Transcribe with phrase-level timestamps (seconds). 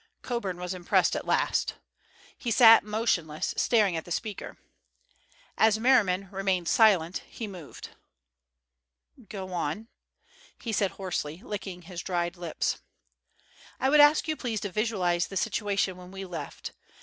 [0.23, 1.75] Coburn was impressed at last.
[2.35, 4.57] He sat motionless, staring at the speaker.
[5.59, 7.89] As Merriman remained silent, he moved.
[9.29, 9.89] "Go on,"
[10.59, 12.79] he said hoarsely, licking his dry lips.
[13.79, 16.71] "I would ask you please to visualize the situation when we left.